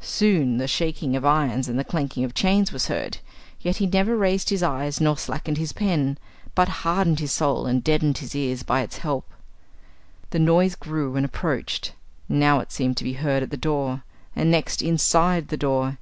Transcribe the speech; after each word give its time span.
Soon 0.00 0.56
the 0.56 0.66
shaking 0.66 1.14
of 1.14 1.26
irons 1.26 1.68
and 1.68 1.78
the 1.78 1.84
clanking 1.84 2.24
of 2.24 2.32
chains 2.32 2.72
was 2.72 2.86
heard, 2.88 3.18
yet 3.60 3.76
he 3.76 3.86
never 3.86 4.16
raised 4.16 4.48
his 4.48 4.62
eyes 4.62 4.98
nor 4.98 5.18
slackened 5.18 5.58
his 5.58 5.74
pen, 5.74 6.16
but 6.54 6.70
hardened 6.80 7.20
his 7.20 7.32
soul 7.32 7.66
and 7.66 7.84
deadened 7.84 8.16
his 8.16 8.34
ears 8.34 8.62
by 8.62 8.80
its 8.80 8.96
help. 8.96 9.28
The 10.30 10.38
noise 10.38 10.74
grew 10.74 11.16
and 11.16 11.26
approached: 11.26 11.92
now 12.30 12.60
it 12.60 12.72
seemed 12.72 12.96
to 12.96 13.04
be 13.04 13.12
heard 13.12 13.42
at 13.42 13.50
the 13.50 13.58
door, 13.58 14.04
and 14.34 14.50
next 14.50 14.80
inside 14.80 15.48
the 15.48 15.58
door. 15.58 15.98